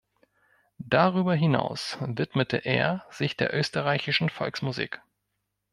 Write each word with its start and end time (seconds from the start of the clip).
Darüber 0.87 1.35
hinaus 1.35 1.99
widmete 2.01 2.57
er 2.57 3.05
sich 3.11 3.37
der 3.37 3.53
österreichischen 3.53 4.31
Volksmusik. 4.31 4.99